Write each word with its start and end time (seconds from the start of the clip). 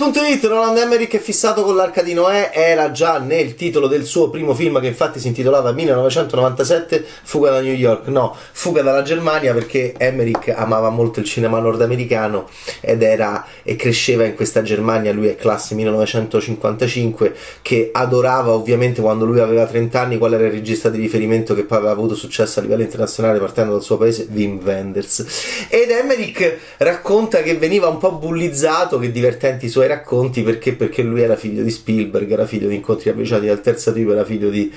News.it, 0.00 0.42
Roland 0.46 0.78
Emmerich 0.78 1.14
è 1.14 1.18
fissato 1.18 1.62
con 1.62 1.76
l'arca 1.76 2.00
di 2.00 2.14
Noè, 2.14 2.52
era 2.54 2.90
già 2.90 3.18
nel 3.18 3.54
titolo 3.54 3.86
del 3.86 4.06
suo 4.06 4.30
primo 4.30 4.54
film 4.54 4.80
che 4.80 4.86
infatti 4.86 5.20
si 5.20 5.26
intitolava 5.26 5.72
1997 5.72 7.04
Fuga 7.22 7.50
da 7.50 7.60
New 7.60 7.74
York, 7.74 8.06
no, 8.06 8.34
Fuga 8.52 8.80
dalla 8.80 9.02
Germania 9.02 9.52
perché 9.52 9.92
Emmerich 9.98 10.54
amava 10.56 10.88
molto 10.88 11.20
il 11.20 11.26
cinema 11.26 11.58
nordamericano 11.58 12.48
ed 12.80 13.02
era 13.02 13.44
e 13.62 13.76
cresceva 13.76 14.24
in 14.24 14.34
questa 14.34 14.62
Germania, 14.62 15.12
lui 15.12 15.26
è 15.26 15.36
classe 15.36 15.74
1955 15.74 17.34
che 17.60 17.90
adorava 17.92 18.52
ovviamente 18.52 19.02
quando 19.02 19.26
lui 19.26 19.40
aveva 19.40 19.66
30 19.66 20.00
anni 20.00 20.16
qual 20.16 20.32
era 20.32 20.46
il 20.46 20.52
regista 20.52 20.88
di 20.88 20.98
riferimento 20.98 21.54
che 21.54 21.64
poi 21.64 21.76
aveva 21.76 21.92
avuto 21.92 22.14
successo 22.14 22.58
a 22.58 22.62
livello 22.62 22.82
internazionale 22.82 23.38
partendo 23.38 23.72
dal 23.72 23.82
suo 23.82 23.98
paese, 23.98 24.26
Wim 24.32 24.60
Wenders. 24.64 25.66
Ed 25.68 25.90
Emmerich 25.90 26.56
racconta 26.78 27.42
che 27.42 27.56
veniva 27.56 27.88
un 27.88 27.98
po' 27.98 28.12
bullizzato, 28.12 28.98
che 28.98 29.12
divertenti 29.12 29.68
suoi 29.68 29.88
racconti 29.90 30.42
perché? 30.42 30.74
perché 30.74 31.02
lui 31.02 31.20
era 31.20 31.36
figlio 31.36 31.62
di 31.62 31.70
Spielberg, 31.70 32.30
era 32.30 32.46
figlio 32.46 32.68
di 32.68 32.74
incontri 32.74 33.10
avvicini 33.10 33.40
del 33.40 33.60
terzo 33.60 33.92
tipo, 33.92 34.12
era 34.12 34.24
figlio 34.24 34.50
di, 34.50 34.72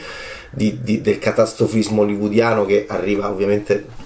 di, 0.49 0.79
di, 0.81 1.01
del 1.01 1.19
catastrofismo 1.19 2.01
hollywoodiano 2.01 2.65
che 2.65 2.85
arriva 2.87 3.29
ovviamente 3.29 4.01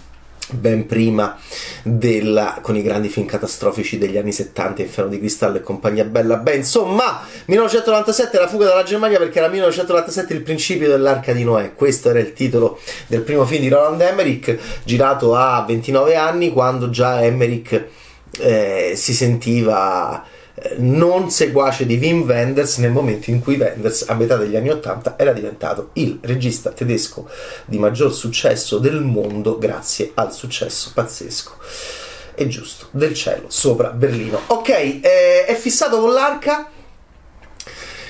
ben 0.49 0.85
prima 0.85 1.37
della, 1.83 2.59
con 2.61 2.75
i 2.75 2.81
grandi 2.81 3.09
film 3.09 3.25
catastrofici 3.25 3.97
degli 3.97 4.17
anni 4.17 4.31
70, 4.31 4.81
Inferno 4.81 5.11
di 5.11 5.19
Cristallo 5.19 5.57
e 5.57 5.61
compagnia 5.61 6.05
bella. 6.05 6.37
Beh, 6.37 6.55
insomma, 6.55 7.21
1997 7.45 8.37
la 8.39 8.47
fuga 8.47 8.65
dalla 8.65 8.83
Germania 8.83 9.17
perché 9.17 9.39
era 9.39 9.49
1997 9.49 10.33
il 10.33 10.41
principio 10.41 10.87
dell'arca 10.87 11.33
di 11.33 11.43
Noè. 11.43 11.73
Questo 11.73 12.09
era 12.09 12.19
il 12.19 12.33
titolo 12.33 12.79
del 13.07 13.21
primo 13.21 13.45
film 13.45 13.61
di 13.61 13.69
Roland 13.69 13.99
Emmerich, 14.01 14.57
girato 14.83 15.35
a 15.35 15.63
29 15.67 16.15
anni, 16.15 16.51
quando 16.51 16.89
già 16.89 17.23
Emmerich 17.23 17.85
eh, 18.39 18.93
si 18.95 19.13
sentiva 19.13 20.23
non 20.77 21.29
seguace 21.29 21.85
di 21.85 21.97
Wim 21.97 22.23
Wenders 22.23 22.77
nel 22.77 22.91
momento 22.91 23.29
in 23.29 23.41
cui 23.41 23.57
Wenders 23.57 24.05
a 24.07 24.15
metà 24.15 24.37
degli 24.37 24.55
anni 24.55 24.69
80 24.69 25.13
era 25.17 25.31
diventato 25.31 25.89
il 25.93 26.17
regista 26.21 26.71
tedesco 26.71 27.29
di 27.65 27.77
maggior 27.77 28.11
successo 28.13 28.79
del 28.79 29.01
mondo 29.01 29.59
grazie 29.59 30.11
al 30.15 30.33
successo 30.33 30.89
pazzesco 30.93 31.51
e 32.33 32.47
giusto 32.47 32.87
del 32.91 33.13
cielo 33.13 33.45
sopra 33.49 33.89
Berlino. 33.89 34.39
Ok, 34.47 34.69
eh, 34.69 35.45
è 35.45 35.55
fissato 35.55 35.99
con 35.99 36.13
l'arca 36.13 36.71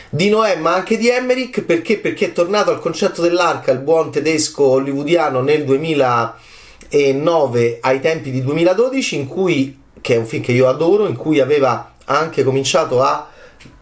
di 0.10 0.30
Noè 0.30 0.56
ma 0.56 0.76
anche 0.76 0.98
di 0.98 1.10
Emmerich 1.10 1.64
perché? 1.64 1.98
perché 1.98 2.28
è 2.28 2.32
tornato 2.32 2.72
al 2.72 2.80
concetto 2.80 3.22
dell'arca 3.22 3.72
il 3.72 3.80
buon 3.80 4.10
tedesco 4.10 4.64
hollywoodiano 4.64 5.42
nel 5.42 5.66
2009 5.66 7.80
ai 7.82 8.00
tempi 8.00 8.32
di 8.32 8.42
2012 8.42 9.16
in 9.16 9.28
cui 9.28 9.78
che 10.00 10.16
è 10.16 10.18
un 10.18 10.26
film 10.26 10.44
che 10.44 10.54
io 10.54 10.70
adoro 10.70 11.08
in 11.08 11.18
cui 11.18 11.42
aveva 11.42 11.92
anche 12.10 12.44
cominciato 12.44 13.02
a 13.02 13.30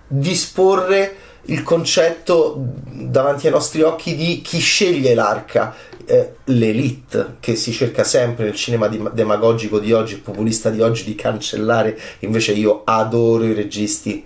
disporre 0.07 1.15
il 1.47 1.63
concetto 1.63 2.55
davanti 2.57 3.47
ai 3.47 3.53
nostri 3.53 3.81
occhi 3.81 4.15
di 4.15 4.41
chi 4.41 4.59
sceglie 4.59 5.13
l'arca, 5.13 5.75
eh, 6.05 6.35
l'elite 6.45 7.37
che 7.39 7.55
si 7.55 7.71
cerca 7.71 8.03
sempre 8.03 8.45
nel 8.45 8.55
cinema 8.55 8.87
demagogico 8.87 9.79
di 9.79 9.91
oggi, 9.91 10.17
populista 10.17 10.69
di 10.69 10.81
oggi, 10.81 11.03
di 11.03 11.15
cancellare. 11.15 11.97
Invece 12.19 12.53
io 12.53 12.81
adoro 12.83 13.43
i 13.43 13.53
registi 13.53 14.25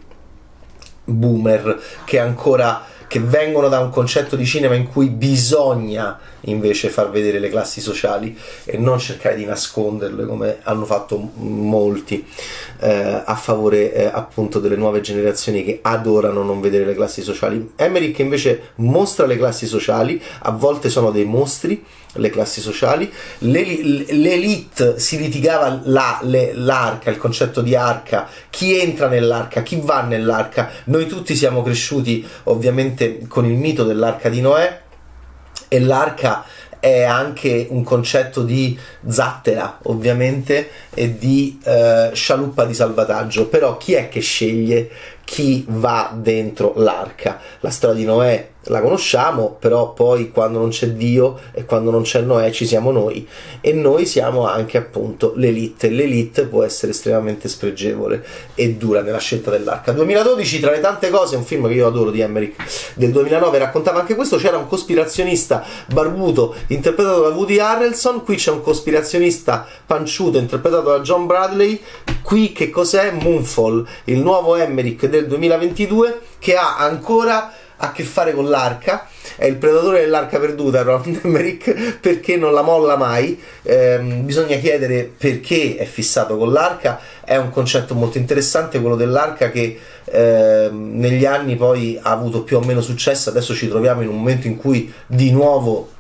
boomer 1.04 1.82
che 2.06 2.20
ancora 2.20 2.86
che 3.08 3.20
vengono 3.20 3.70
da 3.70 3.80
un 3.80 3.90
concetto 3.90 4.36
di 4.36 4.46
cinema 4.46 4.76
in 4.76 4.88
cui 4.88 5.10
bisogna 5.10 6.20
invece 6.42 6.90
far 6.90 7.10
vedere 7.10 7.40
le 7.40 7.50
classi 7.50 7.82
sociali 7.82 8.38
e 8.66 8.78
non 8.78 9.00
cercare 9.00 9.36
di 9.36 9.46
nasconderle 9.46 10.26
come 10.26 10.58
hanno 10.64 10.86
fatto 10.86 11.18
molti 11.36 12.26
eh, 12.80 13.24
a 13.26 13.36
favore 13.36 13.94
eh, 13.94 14.06
appunto 14.06 14.60
delle 14.60 14.76
nuove 14.76 15.02
generazioni 15.02 15.64
che 15.64 15.80
adorano 15.82 16.44
non 16.44 16.62
vedere 16.62 16.86
le 16.86 16.96
classi 16.96 17.22
sociali. 17.22 17.72
Emmerich 17.76 18.20
invece 18.20 18.72
mostra 18.76 19.26
le 19.26 19.38
classi 19.38 19.68
sociali, 19.68 20.22
a 20.40 20.52
volte 20.52 20.90
sono 20.90 21.12
dei 21.12 21.26
mostri 21.26 21.84
le 22.14 22.30
classi 22.30 22.60
sociali, 22.60 23.12
l'elite 23.40 24.98
si 24.98 25.20
litigava 25.20 25.82
la, 25.84 26.20
le, 26.24 26.54
l'arca, 26.54 27.12
il 27.12 27.18
concetto 27.18 27.62
di 27.62 27.76
arca, 27.76 28.28
chi 28.50 28.80
entra 28.80 29.08
nell'arca, 29.08 29.62
chi 29.62 29.80
va 29.84 30.02
nell'arca, 30.02 30.72
noi 30.86 31.06
tutti 31.06 31.36
siamo 31.36 31.62
cresciuti 31.62 32.26
ovviamente 32.46 33.20
con 33.28 33.46
il 33.46 33.58
mito 33.58 33.84
dell'arca 33.84 34.30
di 34.30 34.42
Noè 34.42 34.88
e 35.70 35.80
l'arca 35.80 36.44
è 36.80 37.04
anche 37.04 37.68
un 37.70 37.84
concetto 37.84 38.44
di 38.44 38.78
zattera 39.08 39.80
ovviamente 39.84 40.70
e 40.94 41.18
di 41.18 41.60
eh, 41.64 42.12
scialuppa 42.14 42.66
di 42.66 42.74
salvataggio. 42.74 43.48
Però 43.48 43.78
chi 43.78 43.94
è 43.94 44.10
che 44.10 44.22
sceglie 44.22 44.90
chi 45.24 45.66
va 45.68 46.12
dentro 46.16 46.74
l'arca? 46.78 47.40
La 47.60 47.70
storia 47.70 47.98
di 47.98 48.06
Noè 48.06 48.50
la 48.64 48.82
conosciamo, 48.82 49.56
però 49.58 49.94
poi 49.94 50.32
quando 50.32 50.60
non 50.60 50.70
c'è 50.70 50.90
Dio 50.90 51.40
e 51.54 51.66
quando 51.66 51.92
non 51.92 52.02
c'è 52.02 52.22
Noè 52.22 52.52
ci 52.52 52.66
siamo 52.66 52.92
noi 52.92 53.28
e 53.62 53.72
noi 53.72 54.06
siamo 54.06 54.46
anche 54.48 54.78
appunto 54.78 55.34
l'elite. 55.36 55.90
L'elite 55.90 56.46
può 56.46 56.64
essere 56.64 56.92
estremamente 56.92 57.48
spregevole 57.48 58.24
e 58.56 58.74
dura 58.74 59.02
nella 59.02 59.18
scelta 59.20 59.50
dell'arca. 59.50 59.92
2012, 59.92 60.60
tra 60.60 60.72
le 60.72 60.82
tante 60.82 61.10
cose, 61.10 61.36
un 61.36 61.44
film 61.44 61.68
che 61.68 61.74
io 61.74 61.88
adoro 61.88 62.12
di 62.12 62.20
Emmerich 62.20 62.56
del 62.96 63.12
2009 63.12 63.58
raccontava 63.58 64.02
anche 64.02 64.16
questo, 64.16 64.38
c'era 64.38 64.58
un 64.58 64.68
cospirazionista 64.68 65.64
barbuto 65.88 66.56
interpretato 66.68 67.22
da 67.22 67.30
Woody 67.30 67.60
Harrelson, 67.60 68.24
qui 68.24 68.36
c'è 68.36 68.52
un 68.52 68.62
cospirazionista 68.62 69.66
panciuto 69.86 70.38
interpretato 70.38 70.90
da 70.90 71.00
John 71.00 71.26
Bradley, 71.26 71.82
qui 72.22 72.52
che 72.52 72.70
cos'è? 72.70 73.12
Moonfall, 73.12 73.88
il 74.06 74.20
nuovo 74.20 74.56
Emmerich 74.56 75.08
del 75.08 75.28
2022 75.28 76.20
che 76.40 76.56
ha 76.56 76.78
ancora 76.78 77.54
a 77.82 77.92
che 77.92 78.04
fare 78.04 78.34
con 78.34 78.50
l'arca, 78.50 79.08
è 79.36 79.46
il 79.46 79.56
predatore 79.56 80.02
dell'arca 80.02 80.40
perduta, 80.40 80.82
Emmerich, 81.24 82.00
perché 82.00 82.36
non 82.36 82.54
la 82.54 82.62
molla 82.62 82.98
mai, 82.98 83.40
ehm, 83.64 84.26
bisogna 84.26 84.58
chiedere 84.58 85.10
perché 85.18 85.78
è 85.78 85.86
fissato 85.86 86.38
con 86.38 86.52
l'arca, 86.52 87.00
è 87.24 87.38
un 87.38 87.50
concetto 87.50 87.96
molto 87.96 88.18
interessante 88.18 88.80
quello 88.82 88.96
dell'arca 88.96 89.50
che 89.50 89.80
ehm, 90.04 91.00
negli 91.00 91.26
anni 91.26 91.56
poi 91.56 91.98
ha 92.02 92.12
avuto 92.12 92.44
più 92.44 92.58
o 92.58 92.62
meno 92.62 92.82
successo, 92.82 93.30
adesso 93.30 93.54
ci 93.54 93.70
troviamo 93.70 94.02
in 94.02 94.10
un 94.10 94.18
momento 94.18 94.48
in 94.48 94.58
cui 94.58 94.92
di 95.06 95.32
nuovo 95.32 95.92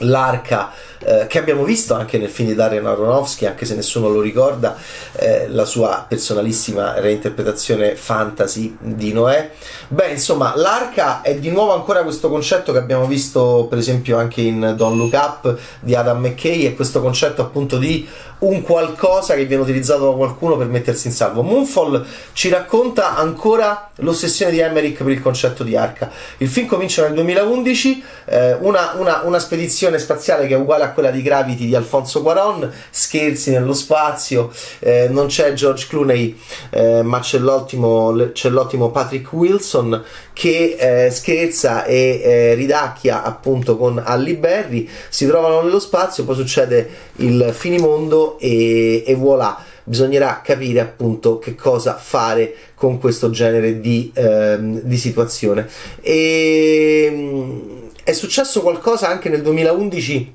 l'arca 0.00 0.70
eh, 1.00 1.26
che 1.28 1.38
abbiamo 1.38 1.64
visto 1.64 1.94
anche 1.94 2.18
nel 2.18 2.28
film 2.28 2.48
di 2.48 2.54
Darren 2.54 2.86
Aronofsky, 2.86 3.46
anche 3.46 3.64
se 3.64 3.74
nessuno 3.74 4.08
lo 4.08 4.20
ricorda, 4.20 4.76
eh, 5.12 5.48
la 5.48 5.64
sua 5.64 6.04
personalissima 6.08 6.98
reinterpretazione 7.00 7.94
fantasy 7.94 8.76
di 8.80 9.12
Noè. 9.12 9.50
Beh, 9.88 10.10
insomma, 10.10 10.54
l'arca 10.56 11.22
è 11.22 11.36
di 11.36 11.50
nuovo 11.50 11.74
ancora 11.74 12.02
questo 12.02 12.28
concetto 12.28 12.72
che 12.72 12.78
abbiamo 12.78 13.06
visto 13.06 13.66
per 13.68 13.78
esempio 13.78 14.18
anche 14.18 14.40
in 14.40 14.74
Don't 14.76 14.96
Look 14.96 15.12
Up 15.12 15.58
di 15.80 15.94
Adam 15.94 16.20
McKay, 16.20 16.64
è 16.64 16.74
questo 16.74 17.00
concetto 17.00 17.42
appunto 17.42 17.78
di 17.78 18.06
un 18.38 18.62
qualcosa 18.62 19.34
che 19.34 19.46
viene 19.46 19.62
utilizzato 19.62 20.10
da 20.10 20.16
qualcuno 20.16 20.56
per 20.56 20.68
mettersi 20.68 21.08
in 21.08 21.12
salvo. 21.12 21.42
Moonfall 21.42 22.04
ci 22.32 22.48
racconta 22.48 23.16
ancora 23.16 23.90
l'ossessione 23.96 24.52
di 24.52 24.60
Emmerich 24.60 25.02
per 25.02 25.12
il 25.12 25.20
concetto 25.20 25.64
di 25.64 25.76
arca. 25.76 26.10
Il 26.38 26.48
film 26.48 26.66
comincia 26.66 27.02
nel 27.02 27.14
2011, 27.14 28.04
eh, 28.26 28.52
una, 28.60 28.92
una, 28.96 29.22
una, 29.24 29.38
spedizione 29.38 29.98
spaziale 29.98 30.46
che 30.46 30.54
è 30.54 30.56
uguale 30.56 30.84
a 30.84 30.87
quella 30.92 31.10
di 31.10 31.22
Gravity 31.22 31.66
di 31.66 31.74
Alfonso 31.74 32.22
Cuaron, 32.22 32.70
scherzi 32.90 33.50
nello 33.50 33.74
spazio, 33.74 34.50
eh, 34.80 35.08
non 35.10 35.26
c'è 35.26 35.52
George 35.52 35.86
Clooney, 35.88 36.38
eh, 36.70 37.02
ma 37.02 37.20
c'è 37.20 37.38
l'ottimo, 37.38 38.30
c'è 38.32 38.48
l'ottimo, 38.48 38.90
Patrick 38.90 39.32
Wilson 39.32 40.02
che 40.32 40.76
eh, 40.78 41.10
scherza 41.10 41.84
e 41.84 42.20
eh, 42.22 42.54
ridacchia 42.54 43.24
appunto 43.24 43.76
con 43.76 44.00
Halle 44.02 44.36
Berry, 44.36 44.88
si 45.08 45.26
trovano 45.26 45.62
nello 45.62 45.80
spazio, 45.80 46.24
poi 46.24 46.36
succede 46.36 46.88
il 47.16 47.50
finimondo 47.52 48.38
e, 48.38 49.02
e 49.06 49.14
voilà. 49.14 49.64
Bisognerà 49.82 50.42
capire 50.44 50.80
appunto 50.80 51.38
che 51.38 51.54
cosa 51.54 51.96
fare 51.96 52.54
con 52.74 52.98
questo 52.98 53.30
genere 53.30 53.80
di, 53.80 54.12
ehm, 54.14 54.82
di 54.82 54.96
situazione. 54.98 55.66
E, 56.02 57.86
è 58.04 58.12
successo 58.12 58.60
qualcosa 58.60 59.08
anche 59.08 59.28
nel 59.28 59.42
2011 59.42 60.34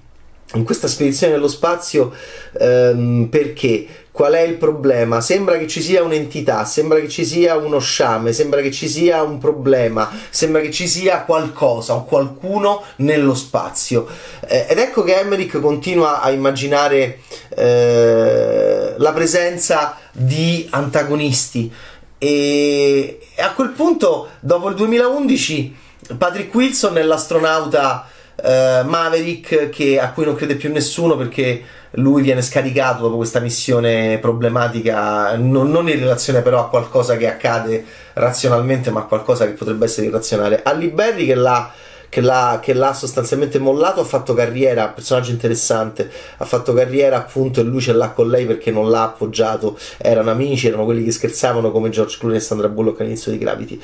in 0.54 0.64
questa 0.64 0.88
spedizione 0.88 1.34
nello 1.34 1.48
spazio 1.48 2.14
ehm, 2.60 3.28
perché 3.30 3.88
qual 4.12 4.34
è 4.34 4.42
il 4.42 4.58
problema? 4.58 5.22
Sembra 5.22 5.58
che 5.58 5.68
ci 5.68 5.82
sia 5.82 6.04
un'entità, 6.04 6.66
sembra 6.66 7.00
che 7.00 7.10
ci 7.10 7.26
sia 7.26 7.56
uno 7.56 7.80
sciame, 7.80 8.32
sembra 8.32 8.62
che 8.62 8.70
ci 8.72 8.88
sia 8.88 9.24
un 9.24 9.40
problema, 9.40 10.12
sembra 10.30 10.62
che 10.62 10.70
ci 10.70 10.88
sia 10.88 11.24
qualcosa 11.24 11.96
o 11.96 12.06
qualcuno 12.06 12.84
nello 12.98 13.34
spazio. 13.34 14.06
Eh, 14.48 14.68
ed 14.70 14.78
ecco 14.78 15.02
che 15.02 15.18
Emmerich 15.18 15.60
continua 15.60 16.22
a 16.22 16.30
immaginare 16.30 17.22
eh, 17.56 18.94
la 18.98 19.14
presenza 19.14 19.98
di 20.12 20.68
antagonisti 20.70 21.72
e 22.24 23.20
a 23.40 23.52
quel 23.52 23.72
punto, 23.72 24.30
dopo 24.40 24.70
il 24.70 24.76
2011, 24.76 25.76
Patrick 26.18 26.54
Wilson 26.54 26.98
è 26.98 27.04
l'astronauta 27.04 28.08
eh, 28.36 28.82
Maverick 28.86 29.70
che, 29.70 30.00
a 30.00 30.12
cui 30.12 30.26
non 30.26 30.36
crede 30.36 30.56
più 30.56 30.72
nessuno 30.72 31.16
perché 31.16 31.64
lui 31.98 32.24
viene 32.24 32.42
scaricato 32.42 33.04
dopo 33.04 33.18
questa 33.18 33.40
missione 33.40 34.18
problematica, 34.20 35.36
non, 35.38 35.70
non, 35.70 35.90
in 35.90 36.00
relazione 36.00 36.42
però 36.42 36.60
a 36.60 36.70
qualcosa 36.70 37.18
che 37.18 37.30
accade 37.30 37.86
razionalmente, 38.14 38.90
ma 38.90 39.02
a 39.02 39.06
qualcosa 39.06 39.46
che 39.46 39.52
potrebbe 39.52 39.86
essere 39.86 40.08
irrazionale. 40.08 40.62
Ali 40.64 40.88
Berry 40.88 41.26
che 41.26 41.36
l'ha 41.36 41.72
che 42.14 42.22
l'ha, 42.22 42.60
che 42.62 42.74
l'ha, 42.74 42.94
sostanzialmente 42.94 43.58
mollato, 43.58 44.00
ha 44.00 44.04
fatto 44.04 44.36
carriera, 44.36 44.88
personaggio 44.90 45.32
interessante, 45.32 46.08
ha 46.38 46.46
fatto 46.46 46.72
carriera 46.72 47.18
appunto 47.18 47.60
e 47.60 47.64
lui 47.64 47.82
ce 47.82 47.92
l'ha 47.92 48.12
con 48.12 48.30
lei 48.30 48.46
perché 48.46 48.70
non 48.70 48.92
l'ha 48.92 49.02
appoggiato, 49.02 49.76
erano 49.98 50.30
amici, 50.30 50.68
erano 50.68 50.86
quelli 50.86 51.04
che 51.04 51.12
scherzavano 51.12 51.72
come 51.72 51.90
George 51.90 52.18
Clooney 52.20 52.38
e 52.38 52.42
Sandra 52.42 52.70
Bullock 52.70 53.00
all'inizio 53.02 53.32
di 53.32 53.40
Gravity. 53.40 53.82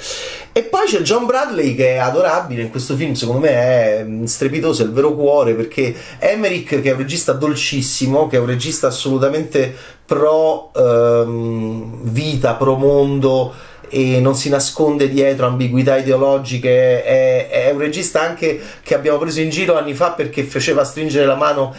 E 0.51 0.61
poi 0.61 0.85
c'è 0.85 1.01
John 1.01 1.25
Bradley 1.25 1.73
che 1.73 1.95
è 1.95 1.97
adorabile 1.97 2.61
in 2.61 2.69
questo 2.69 2.95
film, 2.95 3.13
secondo 3.13 3.41
me 3.41 3.49
è 3.49 4.03
mm, 4.03 4.25
strepitoso, 4.25 4.83
è 4.83 4.85
il 4.85 4.91
vero 4.91 5.15
cuore 5.15 5.55
perché 5.55 5.95
Emmerich 6.19 6.83
che 6.83 6.89
è 6.89 6.91
un 6.91 6.99
regista 6.99 7.33
dolcissimo, 7.33 8.27
che 8.27 8.37
è 8.37 8.39
un 8.39 8.45
regista 8.45 8.85
assolutamente 8.85 9.75
pro 10.05 10.71
ehm, 10.75 12.01
vita, 12.03 12.53
pro 12.53 12.75
mondo, 12.75 13.53
e 13.89 14.19
non 14.19 14.35
si 14.35 14.49
nasconde 14.49 15.09
dietro 15.09 15.47
ambiguità 15.47 15.97
ideologiche. 15.97 17.03
È, 17.03 17.49
è, 17.49 17.71
un 17.71 17.79
regista 17.79 18.21
anche 18.21 18.59
che 18.81 18.95
abbiamo 18.95 19.17
preso 19.17 19.41
in 19.41 19.49
giro 19.49 19.77
anni 19.77 19.93
fa 19.93 20.11
perché 20.11 20.43
faceva 20.43 20.83
stringere 20.83 21.25
la 21.25 21.35
mano. 21.35 21.73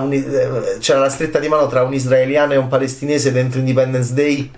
Un, 0.00 0.12
eh, 0.12 0.78
c'era 0.78 1.00
la 1.00 1.08
stretta 1.08 1.38
di 1.38 1.48
mano 1.48 1.66
tra 1.66 1.82
un 1.82 1.92
israeliano 1.92 2.52
e 2.52 2.56
un 2.56 2.68
palestinese 2.68 3.32
dentro 3.32 3.58
Independence 3.58 4.14
Day 4.14 4.50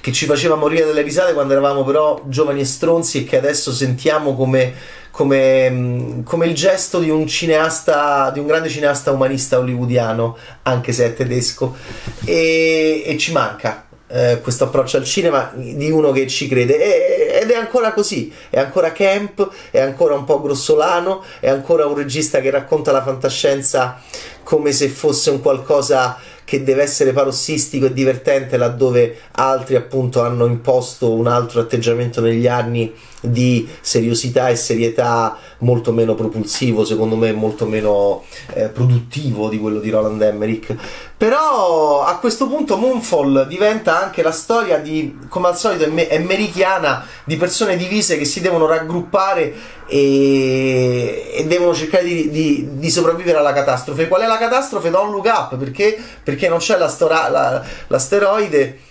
che 0.00 0.12
ci 0.12 0.24
faceva 0.24 0.54
morire 0.54 0.86
dalle 0.86 1.02
risate 1.02 1.34
quando 1.34 1.52
eravamo 1.52 1.84
però 1.84 2.22
giovani 2.26 2.60
e 2.60 2.64
stronzi 2.64 3.18
e 3.18 3.24
che 3.24 3.36
adesso 3.36 3.70
sentiamo 3.70 4.34
come, 4.34 4.72
come, 5.10 6.22
come, 6.24 6.46
il 6.46 6.54
gesto 6.54 7.00
di 7.00 7.10
un 7.10 7.26
cineasta, 7.26 8.30
di 8.30 8.38
un 8.38 8.46
grande 8.46 8.70
cineasta 8.70 9.10
umanista 9.10 9.58
hollywoodiano, 9.58 10.38
anche 10.62 10.92
se 10.92 11.04
è 11.04 11.14
tedesco, 11.14 11.76
e, 12.24 13.02
e 13.04 13.18
ci 13.18 13.32
manca 13.32 13.84
eh, 14.10 14.40
questo 14.42 14.64
approccio 14.64 14.96
al 14.96 15.04
cinema 15.04 15.52
di 15.54 15.90
uno 15.90 16.10
che 16.10 16.26
ci 16.26 16.48
crede. 16.48 16.78
E, 16.78 17.40
ed 17.42 17.50
è 17.50 17.54
ancora 17.54 17.92
così, 17.92 18.32
è 18.50 18.58
ancora 18.58 18.92
camp, 18.92 19.48
è 19.70 19.80
ancora 19.80 20.14
un 20.14 20.24
po' 20.24 20.40
grossolano, 20.40 21.22
è 21.38 21.48
ancora 21.48 21.86
un 21.86 21.94
regista 21.94 22.40
che 22.40 22.50
racconta 22.50 22.92
la 22.92 23.02
fantascienza 23.02 24.00
come 24.42 24.72
se 24.72 24.88
fosse 24.88 25.30
un 25.30 25.40
qualcosa 25.40 26.18
che 26.50 26.64
deve 26.64 26.82
essere 26.82 27.12
parossistico 27.12 27.86
e 27.86 27.92
divertente 27.92 28.56
laddove 28.56 29.16
altri 29.30 29.76
appunto 29.76 30.20
hanno 30.20 30.46
imposto 30.46 31.12
un 31.12 31.28
altro 31.28 31.60
atteggiamento 31.60 32.20
negli 32.20 32.48
anni 32.48 32.92
di 33.20 33.68
seriosità 33.80 34.48
e 34.48 34.56
serietà 34.56 35.36
molto 35.58 35.92
meno 35.92 36.16
propulsivo, 36.16 36.84
secondo 36.84 37.14
me 37.14 37.30
molto 37.32 37.66
meno 37.66 38.24
eh, 38.54 38.68
produttivo 38.68 39.48
di 39.48 39.60
quello 39.60 39.78
di 39.78 39.90
Roland 39.90 40.20
Emmerich. 40.20 40.74
Però 41.16 42.02
a 42.02 42.16
questo 42.16 42.48
punto 42.48 42.78
Moonfall 42.78 43.46
diventa 43.46 44.02
anche 44.02 44.22
la 44.22 44.32
storia 44.32 44.78
di, 44.78 45.18
come 45.28 45.48
al 45.48 45.56
solito, 45.56 45.84
emmerichiana 45.84 47.06
di 47.24 47.36
persone 47.36 47.76
divise 47.76 48.16
che 48.16 48.24
si 48.24 48.40
devono 48.40 48.66
raggruppare 48.66 49.52
e, 49.86 51.30
e 51.34 51.44
devono 51.46 51.74
cercare 51.74 52.04
di, 52.04 52.30
di, 52.30 52.68
di, 52.78 52.90
sopravvivere 52.90 53.36
alla 53.36 53.52
catastrofe. 53.52 54.08
Qual 54.08 54.22
è 54.22 54.26
la 54.26 54.38
catastrofe? 54.38 54.88
Don't 54.88 55.12
look 55.12 55.26
up 55.26 55.56
perché, 55.56 56.00
perché 56.22 56.39
non 56.48 56.58
c'è 56.58 56.76
la 56.78 56.88
stora, 56.88 57.28
la, 57.28 57.62
l'asteroide 57.88 58.88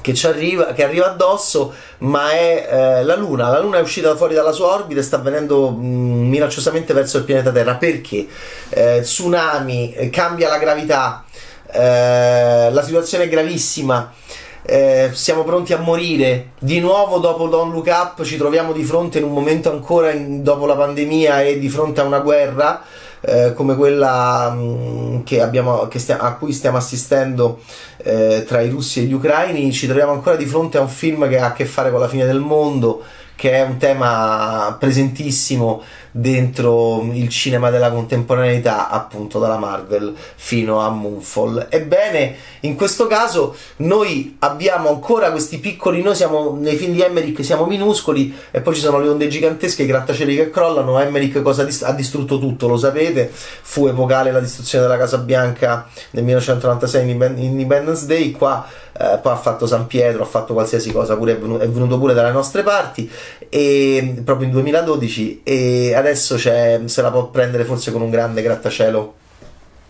che, 0.00 0.14
ci 0.14 0.26
arriva, 0.26 0.72
che 0.72 0.84
arriva 0.84 1.06
addosso, 1.06 1.72
ma 1.98 2.30
è 2.30 2.68
eh, 2.70 3.04
la 3.04 3.16
Luna. 3.16 3.48
La 3.48 3.58
Luna 3.58 3.78
è 3.78 3.80
uscita 3.80 4.14
fuori 4.16 4.34
dalla 4.34 4.52
sua 4.52 4.74
orbita 4.74 5.00
e 5.00 5.02
sta 5.02 5.18
venendo 5.18 5.70
mh, 5.70 5.84
mm, 5.84 6.28
minacciosamente 6.28 6.92
verso 6.92 7.18
il 7.18 7.24
pianeta 7.24 7.50
Terra. 7.50 7.74
Perché? 7.74 8.26
Eh, 8.68 9.00
tsunami, 9.02 9.92
eh, 9.94 10.10
cambia 10.10 10.48
la 10.48 10.58
gravità, 10.58 11.24
eh, 11.72 12.70
la 12.70 12.82
situazione 12.82 13.24
è 13.24 13.28
gravissima. 13.28 14.12
Eh, 14.62 15.10
siamo 15.14 15.42
pronti 15.42 15.72
a 15.72 15.78
morire 15.78 16.50
di 16.58 16.80
nuovo 16.80 17.18
dopo 17.18 17.48
Don't 17.48 17.72
Look 17.72 17.86
Up 17.86 18.22
ci 18.24 18.36
troviamo 18.36 18.72
di 18.72 18.84
fronte 18.84 19.16
in 19.16 19.24
un 19.24 19.32
momento 19.32 19.70
ancora 19.70 20.10
in, 20.10 20.42
dopo 20.42 20.66
la 20.66 20.76
pandemia 20.76 21.42
e 21.42 21.58
di 21.58 21.68
fronte 21.70 22.02
a 22.02 22.04
una 22.04 22.18
guerra 22.18 22.82
eh, 23.20 23.52
come 23.54 23.76
quella 23.76 24.50
mh, 24.50 24.60
mm, 24.60 25.22
che 25.22 25.40
abbiamo, 25.40 25.88
che 25.88 25.98
stia, 25.98 26.18
a 26.18 26.34
cui 26.34 26.52
stiamo 26.52 26.76
assistendo 26.76 27.60
eh, 28.02 28.44
tra 28.46 28.60
i 28.60 28.68
russi 28.68 29.00
e 29.00 29.02
gli 29.04 29.12
ucraini, 29.12 29.72
ci 29.72 29.86
troviamo 29.86 30.12
ancora 30.12 30.36
di 30.36 30.46
fronte 30.46 30.78
a 30.78 30.82
un 30.82 30.88
film 30.88 31.28
che 31.28 31.38
ha 31.38 31.46
a 31.46 31.52
che 31.52 31.64
fare 31.64 31.90
con 31.90 32.00
la 32.00 32.08
fine 32.08 32.26
del 32.26 32.40
mondo, 32.40 33.02
che 33.40 33.52
è 33.52 33.62
un 33.62 33.78
tema 33.78 34.76
presentissimo 34.78 35.82
dentro 36.10 37.08
il 37.12 37.28
cinema 37.28 37.70
della 37.70 37.90
contemporaneità, 37.90 38.88
appunto 38.90 39.38
dalla 39.38 39.56
Marvel 39.56 40.14
fino 40.34 40.80
a 40.80 40.90
Moonfall. 40.90 41.68
Ebbene, 41.70 42.34
in 42.60 42.74
questo 42.74 43.06
caso 43.06 43.56
noi 43.76 44.36
abbiamo 44.40 44.88
ancora 44.88 45.30
questi 45.30 45.58
piccoli, 45.58 46.02
noi 46.02 46.16
siamo 46.16 46.56
nei 46.58 46.76
film 46.76 46.92
di 46.92 47.00
Emmerich 47.00 47.42
siamo 47.44 47.64
minuscoli 47.64 48.34
e 48.50 48.60
poi 48.60 48.74
ci 48.74 48.80
sono 48.80 48.98
le 48.98 49.08
onde 49.08 49.28
gigantesche, 49.28 49.84
i 49.84 49.86
grattacieli 49.86 50.36
che 50.36 50.50
crollano, 50.50 50.98
Emmerich 50.98 51.40
cosa 51.42 51.64
dist- 51.64 51.84
ha 51.84 51.92
distrutto 51.92 52.38
tutto, 52.38 52.68
lo 52.68 52.76
sapete, 52.76 53.30
fu 53.32 53.86
epocale 53.86 54.32
la 54.32 54.40
distruzione 54.40 54.84
della 54.84 54.98
Casa 54.98 55.18
Bianca 55.18 55.88
nel 56.10 56.24
1996 56.24 57.10
in 57.10 57.34
Independence 57.38 57.89
Day, 58.06 58.32
qua 58.32 58.66
eh, 58.92 59.18
poi 59.20 59.32
ha 59.32 59.36
fatto 59.36 59.66
San 59.66 59.86
Pietro, 59.86 60.22
ha 60.22 60.26
fatto 60.26 60.52
qualsiasi 60.52 60.92
cosa, 60.92 61.16
pure 61.16 61.32
è, 61.32 61.38
venuto, 61.38 61.62
è 61.94 61.98
pure 61.98 62.14
dalle 62.14 62.32
nostre 62.32 62.62
parti, 62.62 63.10
e, 63.48 64.20
proprio 64.24 64.46
in 64.46 64.52
2012 64.52 65.40
e 65.42 65.94
adesso 65.94 66.38
se 66.38 67.02
la 67.02 67.10
può 67.10 67.26
prendere 67.28 67.64
forse 67.64 67.92
con 67.92 68.02
un 68.02 68.10
grande 68.10 68.42
grattacielo 68.42 69.14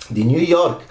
di 0.08 0.25
New 0.25 0.41
York. 0.41 0.85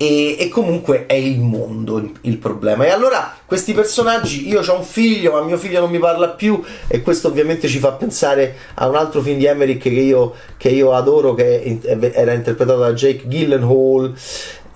E, 0.00 0.36
e, 0.38 0.48
comunque 0.48 1.06
è 1.06 1.14
il 1.14 1.40
mondo 1.40 1.98
il, 1.98 2.12
il, 2.20 2.36
problema. 2.36 2.84
E 2.84 2.90
allora 2.90 3.34
questi 3.44 3.72
personaggi, 3.72 4.46
io 4.46 4.60
ho 4.60 4.76
un 4.76 4.84
figlio, 4.84 5.32
ma 5.32 5.42
mio 5.42 5.56
figlio 5.56 5.80
non 5.80 5.90
mi 5.90 5.98
parla 5.98 6.28
più, 6.28 6.62
e 6.86 7.02
questo 7.02 7.26
ovviamente 7.26 7.66
ci 7.66 7.80
fa 7.80 7.90
pensare 7.90 8.54
a 8.74 8.86
un 8.86 8.94
altro 8.94 9.20
film 9.20 9.38
di 9.38 9.46
Emmerich 9.46 9.82
che 9.82 9.88
io, 9.88 10.34
che 10.56 10.68
io 10.68 10.92
adoro, 10.92 11.34
che 11.34 11.80
era 12.14 12.32
interpretato 12.32 12.78
da 12.78 12.92
Jake 12.92 13.26
Gyllenhaal 13.26 14.14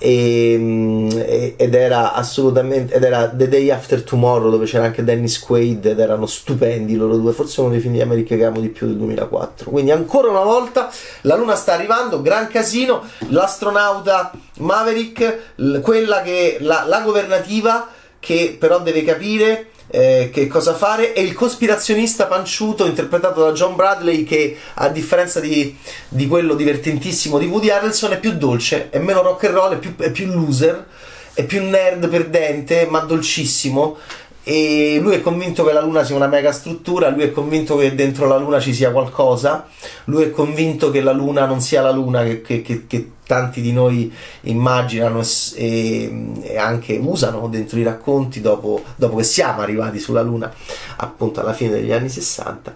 e, 0.02 1.54
ed 1.56 1.75
era 1.75 2.12
assolutamente 2.12 2.94
ed 2.94 3.04
era 3.04 3.28
The 3.28 3.49
Day 3.49 3.70
After 3.70 4.02
Tomorrow 4.02 4.50
dove 4.50 4.66
c'era 4.66 4.84
anche 4.84 5.04
Dennis 5.04 5.38
Quaid 5.38 5.87
ed 5.87 6.00
erano 6.00 6.26
stupendi 6.26 6.96
loro 6.96 7.16
due. 7.16 7.32
Forse 7.32 7.60
uno 7.60 7.70
dei 7.70 7.78
film 7.78 7.94
di 7.94 8.00
America 8.00 8.34
che 8.34 8.44
amo 8.44 8.58
di 8.58 8.69
più 8.69 8.88
del 8.88 8.96
2004 8.96 9.70
quindi 9.70 9.93
ancora 9.93 10.28
una 10.28 10.43
volta 10.43 10.90
la 11.22 11.37
luna 11.37 11.54
sta 11.54 11.75
arrivando 11.75 12.20
gran 12.20 12.49
casino. 12.49 13.02
L'astronauta 13.28 14.32
Maverick 14.58 15.81
quella 15.81 16.22
che 16.22 16.56
la, 16.60 16.84
la 16.86 17.00
governativa 17.00 17.88
che 18.19 18.56
però 18.58 18.81
deve 18.81 19.05
capire 19.05 19.70
eh, 19.89 20.31
che 20.32 20.46
cosa 20.46 20.74
fare? 20.74 21.12
E 21.12 21.22
il 21.22 21.34
cospirazionista 21.34 22.27
panciuto 22.27 22.86
interpretato 22.86 23.44
da 23.44 23.53
John 23.53 23.77
Bradley 23.77 24.24
che 24.24 24.56
a 24.74 24.89
differenza 24.89 25.41
di, 25.41 25.77
di 26.08 26.27
quello 26.27 26.55
divertentissimo 26.55 27.39
di 27.39 27.46
Woody 27.46 27.70
Harrelson 27.70 28.12
è 28.12 28.19
più 28.19 28.32
dolce, 28.32 28.91
è 28.91 28.98
meno 28.98 29.22
rock 29.22 29.44
and 29.44 29.55
roll, 29.55 29.72
è 29.74 29.79
più, 29.79 29.94
è 29.96 30.10
più 30.10 30.27
loser, 30.27 30.86
è 31.34 31.44
più 31.44 31.62
nerd 31.62 32.08
perdente 32.08 32.86
ma 32.91 33.01
dolcissimo 33.01 33.98
e 34.44 34.99
lui 35.01 35.15
è 35.15 35.20
convinto 35.20 35.65
che 35.65 35.72
la 35.72 35.81
Luna 35.81 36.03
sia 36.03 36.17
una 36.17 36.27
mega 36.27 36.51
struttura, 36.51 37.11
lui 37.11 37.22
è 37.22 37.31
convinto 37.31 37.77
che 37.77 37.94
dentro 37.94 38.27
la 38.27 38.37
Luna 38.37 38.58
ci 38.58 38.75
sia 38.75 38.91
qualcosa, 38.91 39.69
lui 40.05 40.25
è 40.25 40.31
convinto 40.31 40.91
che 40.91 41.01
la 41.01 41.13
Luna 41.13 41.46
non 41.46 41.61
sia 41.61 41.81
la 41.81 41.93
Luna 41.93 42.25
che, 42.25 42.43
che, 42.43 42.61
che, 42.63 42.87
che 42.89 43.11
tanti 43.25 43.61
di 43.61 43.72
noi 43.72 44.13
immaginano 44.43 45.22
e, 45.55 46.32
e, 46.43 46.58
anche 46.58 46.99
usano 47.01 47.46
dentro 47.49 47.79
i 47.79 47.84
racconti 47.84 48.41
dopo, 48.41 48.82
dopo, 48.96 49.17
che 49.17 49.22
siamo 49.22 49.61
arrivati 49.61 50.01
sulla 50.01 50.22
Luna 50.22 50.53
appunto 50.96 51.41
alla 51.41 51.53
fine 51.53 51.70
degli 51.70 51.93
anni 51.93 52.08
60. 52.08 52.75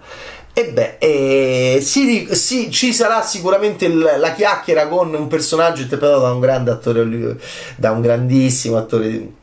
E 0.53 0.71
beh, 0.71 0.95
eh, 0.99 1.79
sì, 1.81 2.27
sì, 2.31 2.71
ci 2.71 2.91
sarà 2.93 3.21
sicuramente 3.21 3.87
la 3.89 4.33
chiacchiera 4.33 4.87
con 4.87 5.13
un 5.13 5.27
personaggio 5.27 5.83
interpretato 5.83 6.21
da 6.21 6.31
un 6.31 6.39
grande 6.39 6.71
attore, 6.71 7.37
da 7.75 7.91
un 7.91 8.01
grandissimo 8.01 8.77
attore 8.77 9.33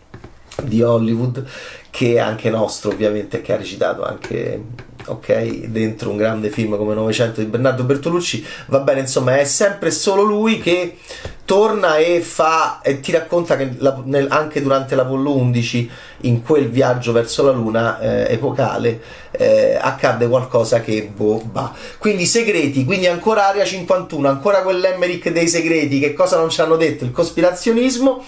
di 0.63 0.83
Hollywood 0.83 1.45
che 1.95 2.15
è 2.15 2.19
anche 2.19 2.51
nostro 2.51 2.91
ovviamente 2.91 3.41
che 3.41 3.53
ha 3.53 3.57
recitato 3.57 4.03
anche 4.03 4.61
ok 5.07 5.67
dentro 5.67 6.11
un 6.11 6.17
grande 6.17 6.51
film 6.51 6.77
come 6.77 6.93
900 6.93 7.41
di 7.41 7.47
Bernardo 7.47 7.85
Bertolucci. 7.85 8.45
Va 8.67 8.81
bene 8.81 8.99
insomma 8.99 9.37
è 9.39 9.45
sempre 9.45 9.93
solo 9.93 10.23
lui 10.23 10.59
che 10.59 10.97
torna 11.45 11.99
e 11.99 12.21
fa 12.21 12.81
e 12.83 12.99
ti 12.99 13.13
racconta 13.13 13.57
che 13.57 13.75
la, 13.79 14.03
nel, 14.07 14.27
anche 14.29 14.61
durante 14.61 14.97
l'Apollo 14.97 15.37
11 15.37 15.91
in 16.23 16.43
quel 16.43 16.69
viaggio 16.69 17.13
verso 17.13 17.45
la 17.45 17.53
luna 17.53 18.01
eh, 18.01 18.33
epocale 18.33 19.01
eh, 19.31 19.79
accadde 19.81 20.27
qualcosa 20.27 20.81
che 20.81 21.13
boh 21.15 21.43
quindi 21.99 22.25
segreti 22.25 22.85
quindi 22.87 23.07
ancora 23.07 23.49
Area 23.49 23.65
51 23.65 24.27
ancora 24.27 24.63
quell'Emerick 24.63 25.31
dei 25.31 25.47
segreti 25.47 26.01
che 26.01 26.15
cosa 26.15 26.39
non 26.39 26.49
ci 26.49 26.61
hanno 26.61 26.77
detto? 26.77 27.05
Il 27.05 27.13
cospirazionismo 27.13 28.25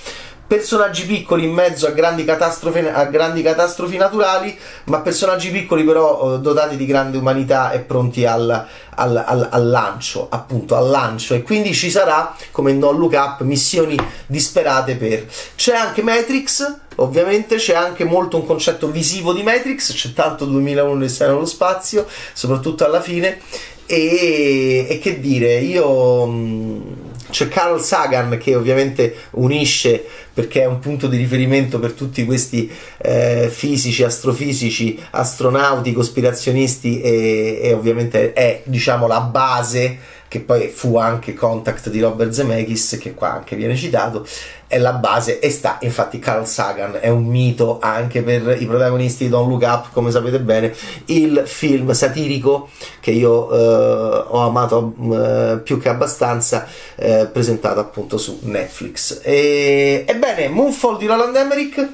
personaggi 0.46 1.04
piccoli 1.06 1.44
in 1.44 1.52
mezzo 1.52 1.86
a 1.86 1.90
grandi 1.90 2.24
a 2.28 3.04
grandi 3.06 3.42
catastrofi 3.42 3.96
naturali, 3.96 4.56
ma 4.84 5.00
personaggi 5.00 5.50
piccoli 5.50 5.82
però 5.84 6.34
eh, 6.34 6.38
dotati 6.38 6.76
di 6.76 6.86
grande 6.86 7.18
umanità 7.18 7.72
e 7.72 7.80
pronti 7.80 8.24
al, 8.24 8.66
al, 8.94 9.24
al, 9.26 9.48
al, 9.50 9.68
lancio, 9.68 10.28
appunto 10.30 10.76
al 10.76 10.88
lancio. 10.88 11.34
E 11.34 11.42
quindi 11.42 11.74
ci 11.74 11.90
sarà, 11.90 12.34
come 12.52 12.70
in 12.70 12.78
Non 12.78 12.96
Look 12.96 13.14
Up, 13.14 13.40
missioni 13.42 13.96
disperate 14.26 14.94
per. 14.96 15.26
C'è 15.56 15.74
anche 15.74 16.02
Matrix, 16.02 16.74
ovviamente 16.96 17.56
c'è 17.56 17.74
anche 17.74 18.04
molto 18.04 18.36
un 18.36 18.46
concetto 18.46 18.88
visivo 18.88 19.32
di 19.32 19.42
Matrix, 19.42 19.92
c'è 19.94 20.12
tanto 20.12 20.44
2001 20.44 21.04
di 21.04 21.16
nello 21.18 21.46
spazio, 21.46 22.06
soprattutto 22.32 22.84
alla 22.84 23.00
fine. 23.00 23.40
E, 23.88 24.86
e 24.88 24.98
che 24.98 25.20
dire, 25.20 25.58
io 25.58 26.26
mm, 26.26 27.05
c'è 27.36 27.48
Carl 27.48 27.82
Sagan 27.82 28.38
che 28.38 28.54
ovviamente 28.54 29.14
unisce 29.32 30.02
perché 30.32 30.62
è 30.62 30.64
un 30.66 30.78
punto 30.78 31.06
di 31.06 31.18
riferimento 31.18 31.78
per 31.78 31.92
tutti 31.92 32.24
questi 32.24 32.70
eh, 32.96 33.50
fisici, 33.52 34.02
astrofisici, 34.02 34.98
astronauti, 35.10 35.92
cospirazionisti 35.92 37.02
e, 37.02 37.60
e 37.62 37.72
ovviamente 37.74 38.32
è 38.32 38.62
diciamo 38.64 39.06
la 39.06 39.20
base 39.20 39.98
che 40.28 40.40
poi 40.40 40.68
fu 40.68 40.96
anche 40.96 41.34
Contact 41.34 41.90
di 41.90 42.00
Robert 42.00 42.30
Zemeckis, 42.30 42.98
che 43.00 43.12
qua 43.12 43.34
anche 43.34 43.54
viene 43.54 43.76
citato, 43.76 44.26
è 44.68 44.78
la 44.78 44.92
base 44.92 45.38
e 45.38 45.50
sta, 45.50 45.78
infatti 45.82 46.18
Carl 46.18 46.46
Sagan 46.46 46.98
è 47.00 47.08
un 47.08 47.24
mito 47.24 47.78
anche 47.80 48.22
per 48.22 48.60
i 48.60 48.66
protagonisti 48.66 49.24
di 49.24 49.30
Don't 49.30 49.48
Look 49.48 49.62
Up, 49.62 49.92
come 49.92 50.10
sapete 50.10 50.40
bene, 50.40 50.74
il 51.06 51.42
film 51.46 51.92
satirico 51.92 52.70
che 53.00 53.12
io 53.12 53.50
eh, 53.52 54.24
ho 54.28 54.38
amato 54.40 54.94
eh, 55.12 55.60
più 55.62 55.80
che 55.80 55.88
abbastanza, 55.88 56.66
eh, 56.96 57.28
presentato 57.32 57.78
appunto 57.78 58.18
su 58.18 58.40
Netflix. 58.42 59.20
E, 59.22 60.04
ebbene, 60.06 60.48
Moonfall 60.48 60.98
di 60.98 61.06
Roland 61.06 61.36
Emmerich 61.36 61.88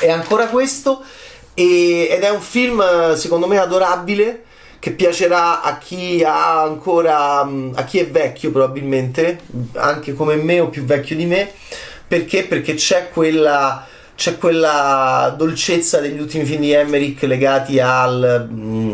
è 0.00 0.10
ancora 0.10 0.46
questo 0.46 1.02
e, 1.54 2.08
ed 2.10 2.22
è 2.22 2.30
un 2.30 2.40
film 2.40 3.14
secondo 3.14 3.46
me 3.46 3.58
adorabile 3.58 4.44
che 4.82 4.90
piacerà 4.90 5.62
a 5.62 5.78
chi 5.78 6.24
ha 6.24 6.60
ancora 6.60 7.44
mm, 7.44 7.74
a 7.74 7.84
chi 7.84 8.00
è 8.00 8.10
vecchio 8.10 8.50
probabilmente 8.50 9.38
anche 9.74 10.12
come 10.12 10.34
me 10.34 10.58
o 10.58 10.70
più 10.70 10.82
vecchio 10.82 11.14
di 11.14 11.24
me. 11.24 11.52
Perché? 12.08 12.46
Perché 12.46 12.74
c'è 12.74 13.10
quella 13.10 13.86
c'è 14.16 14.38
quella 14.38 15.32
dolcezza 15.38 16.00
degli 16.00 16.18
ultimi 16.18 16.44
film 16.44 16.62
di 16.62 16.72
Emmerich 16.72 17.22
legati 17.22 17.78
al, 17.78 18.48
mm, 18.50 18.92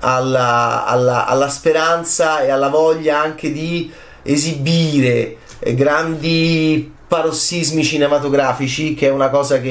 alla, 0.00 0.86
alla, 0.86 1.26
alla 1.26 1.50
speranza 1.50 2.40
e 2.40 2.48
alla 2.48 2.70
voglia 2.70 3.20
anche 3.20 3.52
di 3.52 3.92
esibire 4.22 5.36
grandi 5.74 6.94
parossismi 7.06 7.84
cinematografici 7.84 8.94
che 8.94 9.08
è 9.08 9.10
una 9.10 9.28
cosa 9.28 9.60
che 9.60 9.68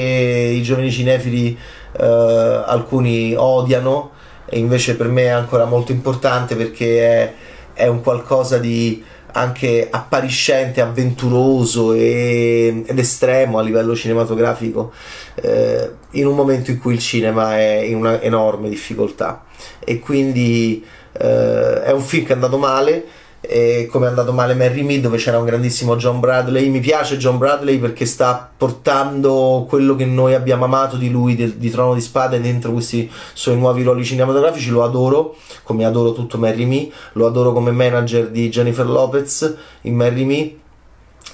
i 0.54 0.62
giovani 0.62 0.92
cinefili 0.92 1.58
eh, 1.98 2.04
alcuni 2.04 3.34
odiano 3.36 4.18
e 4.50 4.58
invece 4.58 4.96
per 4.96 5.08
me 5.08 5.22
è 5.22 5.28
ancora 5.28 5.64
molto 5.64 5.92
importante 5.92 6.56
perché 6.56 7.00
è, 7.02 7.32
è 7.72 7.86
un 7.86 8.02
qualcosa 8.02 8.58
di 8.58 9.02
anche 9.32 9.86
appariscente, 9.88 10.80
avventuroso 10.80 11.92
e, 11.92 12.82
ed 12.84 12.98
estremo 12.98 13.58
a 13.58 13.62
livello 13.62 13.94
cinematografico 13.94 14.92
eh, 15.36 15.90
in 16.10 16.26
un 16.26 16.34
momento 16.34 16.72
in 16.72 16.80
cui 16.80 16.94
il 16.94 16.98
cinema 16.98 17.56
è 17.56 17.78
in 17.78 17.94
una 17.94 18.20
enorme 18.20 18.68
difficoltà. 18.68 19.44
E 19.78 20.00
quindi 20.00 20.84
eh, 21.12 21.82
è 21.84 21.92
un 21.92 22.02
film 22.02 22.24
che 22.24 22.32
è 22.32 22.34
andato 22.34 22.58
male 22.58 23.04
e 23.40 23.88
come 23.90 24.06
è 24.06 24.08
andato 24.08 24.32
male 24.32 24.54
Mary 24.54 24.82
Me 24.82 25.00
dove 25.00 25.16
c'era 25.16 25.38
un 25.38 25.46
grandissimo 25.46 25.96
John 25.96 26.20
Bradley. 26.20 26.68
Mi 26.68 26.80
piace 26.80 27.16
John 27.16 27.38
Bradley 27.38 27.78
perché 27.78 28.04
sta 28.04 28.50
portando 28.54 29.64
quello 29.68 29.96
che 29.96 30.04
noi 30.04 30.34
abbiamo 30.34 30.64
amato 30.64 30.96
di 30.96 31.10
lui 31.10 31.34
di, 31.34 31.56
di 31.58 31.70
Trono 31.70 31.94
di 31.94 32.00
Spade 32.00 32.40
dentro 32.40 32.72
questi 32.72 33.10
suoi 33.32 33.56
nuovi 33.56 33.82
ruoli 33.82 34.04
cinematografici. 34.04 34.70
Lo 34.70 34.84
adoro 34.84 35.36
come 35.62 35.84
adoro 35.84 36.12
tutto 36.12 36.38
Mary 36.38 36.66
Me 36.66 36.90
lo 37.12 37.26
adoro 37.26 37.52
come 37.52 37.70
manager 37.70 38.28
di 38.28 38.48
Jennifer 38.50 38.86
Lopez 38.86 39.56
in 39.82 39.94
Mary 39.94 40.24
Me 40.24 40.54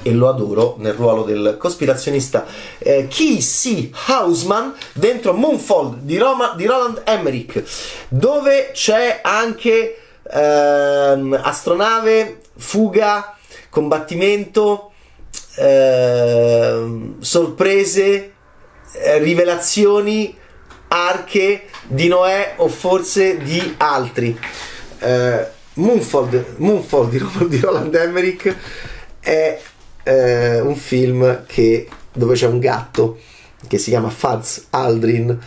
e 0.03 0.13
lo 0.13 0.29
adoro 0.29 0.77
nel 0.79 0.93
ruolo 0.93 1.23
del 1.23 1.57
cospirazionista 1.59 2.45
eh, 2.79 3.09
Key 3.09 3.39
C. 3.39 3.91
Hausman 4.07 4.75
dentro 4.93 5.33
Moonfall 5.33 5.97
di, 6.01 6.19
Roma, 6.19 6.53
di 6.57 6.67
Roland 6.67 7.03
Emmerich 7.05 7.63
dove 8.09 8.71
c'è 8.73 9.21
anche 9.23 10.01
ehm, 10.31 11.39
astronave, 11.43 12.41
fuga, 12.57 13.37
combattimento, 13.69 14.93
ehm, 15.57 17.21
sorprese, 17.21 18.33
eh, 18.93 19.19
rivelazioni, 19.19 20.37
arche 20.89 21.65
di 21.87 22.09
Noè 22.09 22.55
o 22.57 22.69
forse 22.69 23.39
di 23.39 23.75
altri. 23.79 24.39
Eh, 24.99 25.47
Moonfall, 25.75 26.55
Moonfall 26.57 27.09
di, 27.11 27.23
di, 27.49 27.61
Roland 27.61 27.95
Emmerich 27.95 28.55
è 29.21 29.61
eh, 30.03 30.61
un 30.61 30.75
film 30.75 31.45
che, 31.45 31.89
dove 32.13 32.35
c'è 32.35 32.47
un 32.47 32.59
gatto 32.59 33.19
che 33.67 33.79
si 33.79 33.91
chiama 33.91 34.09
Faz 34.09 34.67
Aldrin 34.71 35.39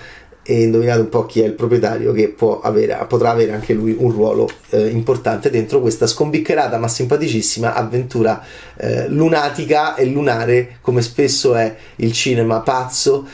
e 0.44 0.64
indovinate 0.64 1.02
un 1.02 1.10
po' 1.10 1.26
chi 1.26 1.42
è 1.42 1.46
il 1.46 1.54
proprietario 1.54 2.12
che 2.12 2.36
avere, 2.62 3.06
potrà 3.08 3.32
avere 3.32 3.52
anche 3.52 3.74
lui 3.74 3.96
un 3.98 4.12
ruolo 4.12 4.50
eh, 4.70 4.88
importante 4.88 5.50
dentro 5.50 5.80
questa 5.80 6.08
scombiccherata 6.08 6.78
ma 6.78 6.88
simpaticissima 6.88 7.74
avventura 7.76 8.44
eh, 8.78 9.08
lunatica 9.10 9.96
e 9.96 10.06
lunare 10.06 10.78
come 10.82 11.02
spesso 11.02 11.56
è 11.56 11.76
il 11.98 12.12
cinema 12.14 12.62
pazzo 12.62 13.28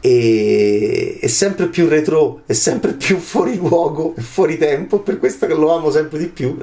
e 0.00 1.18
è 1.20 1.26
sempre 1.26 1.66
più 1.66 1.88
retro 1.88 2.42
è 2.46 2.52
sempre 2.52 2.92
più 2.92 3.18
fuori 3.18 3.56
luogo 3.56 4.14
e 4.16 4.22
fuori 4.22 4.56
tempo 4.56 5.00
per 5.00 5.18
questo 5.18 5.46
che 5.46 5.54
lo 5.54 5.74
amo 5.74 5.90
sempre 5.90 6.18
di 6.18 6.26
più 6.26 6.56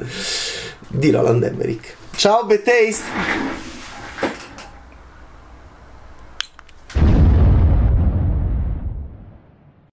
di 0.89 1.09
Roland 1.11 1.43
Emmerich. 1.43 1.95
Ciao 2.15 2.47
Taste 2.47 3.66